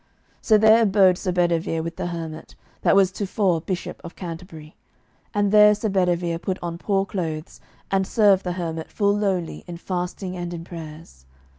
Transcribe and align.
So 0.41 0.57
there 0.57 0.81
abode 0.81 1.19
Sir 1.19 1.31
Bedivere 1.31 1.79
with 1.83 1.95
the 1.95 2.07
hermit, 2.07 2.55
that 2.81 2.95
was 2.95 3.11
tofore 3.11 3.61
Bishop 3.61 4.01
of 4.03 4.15
Canterbury, 4.15 4.75
and 5.31 5.51
there 5.51 5.75
Sir 5.75 5.89
Bedivere 5.89 6.39
put 6.39 6.57
on 6.59 6.79
poor 6.79 7.05
clothes, 7.05 7.61
and 7.91 8.07
served 8.07 8.43
the 8.43 8.53
hermit 8.53 8.89
full 8.91 9.15
lowly 9.15 9.63
in 9.67 9.77
fasting 9.77 10.35
and 10.35 10.55
in 10.55 10.63
prayers. 10.63 11.27